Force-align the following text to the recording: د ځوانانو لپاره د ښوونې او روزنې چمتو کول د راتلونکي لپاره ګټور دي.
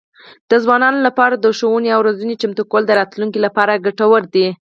د 0.49 0.51
ځوانانو 0.63 0.99
لپاره 1.07 1.35
د 1.37 1.45
ښوونې 1.57 1.89
او 1.95 2.01
روزنې 2.07 2.35
چمتو 2.41 2.63
کول 2.71 2.83
د 2.87 2.91
راتلونکي 2.99 3.39
لپاره 3.45 3.81
ګټور 3.85 4.21
دي. 4.33 4.47